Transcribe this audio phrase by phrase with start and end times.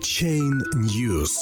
[0.00, 1.32] Chain News.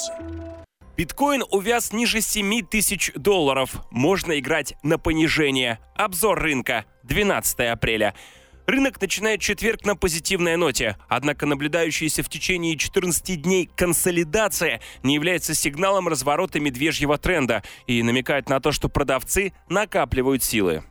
[0.97, 3.85] Биткоин увяз ниже 7 тысяч долларов.
[3.89, 5.79] Можно играть на понижение.
[5.95, 6.83] Обзор рынка.
[7.03, 8.13] 12 апреля.
[8.67, 15.55] Рынок начинает четверг на позитивной ноте, однако наблюдающаяся в течение 14 дней консолидация не является
[15.55, 20.83] сигналом разворота медвежьего тренда и намекает на то, что продавцы накапливают силы.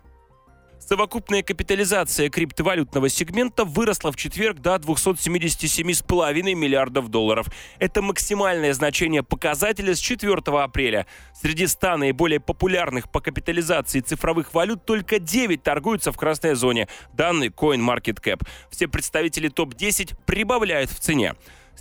[0.80, 7.48] Совокупная капитализация криптовалютного сегмента выросла в четверг до 277,5 миллиардов долларов.
[7.78, 11.06] Это максимальное значение показателя с 4 апреля.
[11.34, 16.88] Среди 100 наиболее популярных по капитализации цифровых валют только 9 торгуются в красной зоне.
[17.12, 18.46] Данные CoinMarketCap.
[18.70, 21.34] Все представители топ-10 прибавляют в цене.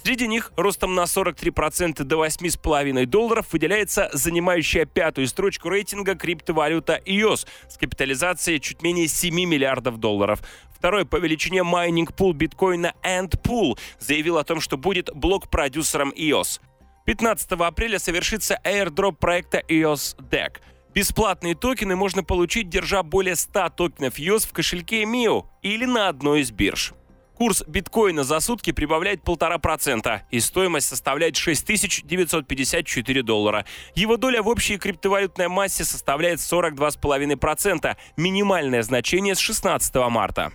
[0.03, 7.47] Среди них ростом на 43% до 8,5 долларов выделяется занимающая пятую строчку рейтинга криптовалюта EOS
[7.67, 10.41] с капитализацией чуть менее 7 миллиардов долларов.
[10.73, 16.61] Второй по величине майнинг пул биткоина AntPool заявил о том, что будет блок-продюсером EOS.
[17.05, 20.57] 15 апреля совершится airdrop проекта EOS DEC.
[20.93, 26.41] Бесплатные токены можно получить, держа более 100 токенов EOS в кошельке MIO или на одной
[26.41, 26.93] из бирж.
[27.37, 33.63] Курс биткоина за сутки прибавляет полтора процента, и стоимость составляет 6954 доллара.
[33.93, 40.51] Его доля в общей криптовалютной массе составляет 42,5%, минимальное значение с 16 марта.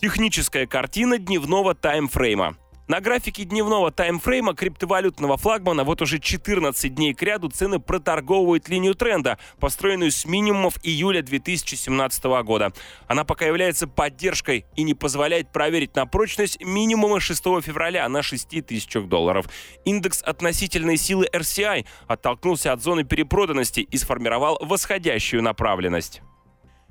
[0.00, 2.56] Техническая картина дневного таймфрейма.
[2.88, 8.94] На графике дневного таймфрейма криптовалютного флагмана вот уже 14 дней к ряду цены проторговывают линию
[8.94, 12.72] тренда, построенную с минимумов июля 2017 года.
[13.08, 18.64] Она пока является поддержкой и не позволяет проверить на прочность минимума 6 февраля на 6
[18.64, 19.46] тысячах долларов.
[19.84, 26.22] Индекс относительной силы RCI оттолкнулся от зоны перепроданности и сформировал восходящую направленность.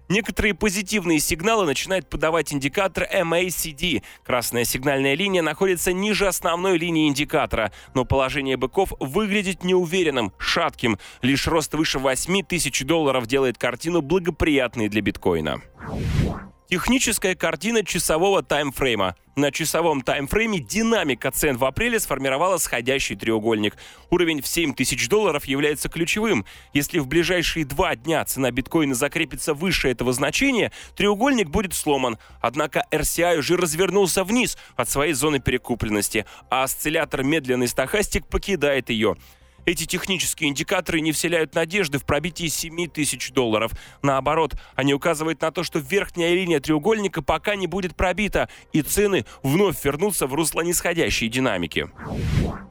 [0.09, 4.03] Некоторые позитивные сигналы начинает подавать индикатор MACD.
[4.23, 10.99] Красная сигнальная линия находится ниже основной линии индикатора, но положение быков выглядит неуверенным, шатким.
[11.21, 15.61] Лишь рост выше 8 тысяч долларов делает картину благоприятной для биткоина.
[16.67, 19.15] Техническая картина часового таймфрейма.
[19.35, 23.77] На часовом таймфрейме динамика цен в апреле сформировала сходящий треугольник.
[24.09, 26.43] Уровень в 7 тысяч долларов является ключевым.
[26.73, 32.17] Если в ближайшие два дня цена биткоина закрепится выше этого значения, треугольник будет сломан.
[32.41, 39.17] Однако RCI уже развернулся вниз от своей зоны перекупленности, а осциллятор медленный стахастик покидает ее.
[39.65, 43.71] Эти технические индикаторы не вселяют надежды в пробитии 7 тысяч долларов.
[44.01, 49.25] Наоборот, они указывают на то, что верхняя линия треугольника пока не будет пробита, и цены
[49.41, 51.89] вновь вернутся в русло нисходящей динамики.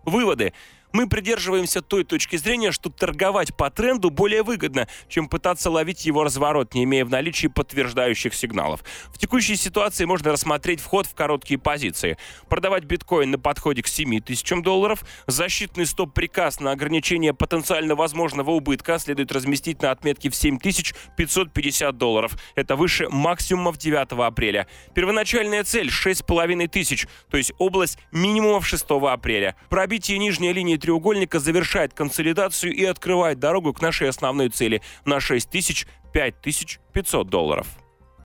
[0.05, 0.53] Выводы
[0.95, 6.23] мы придерживаемся той точки зрения, что торговать по тренду более выгодно, чем пытаться ловить его
[6.23, 8.85] разворот, не имея в наличии подтверждающих сигналов.
[9.13, 12.17] В текущей ситуации можно рассмотреть вход в короткие позиции.
[12.49, 15.05] Продавать биткоин на подходе к 7 тысячам долларов.
[15.27, 22.39] Защитный стоп-приказ на ограничение потенциально возможного убытка следует разместить на отметке в 7550 долларов.
[22.55, 24.69] Это выше максимумов 9 апреля.
[24.95, 29.57] Первоначальная цель 6,5 тысяч, то есть область минимумов 6 апреля.
[29.69, 35.49] Пробитие нижней линии треугольника завершает консолидацию и открывает дорогу к нашей основной цели на 6
[35.49, 37.67] тысяч 5500 долларов.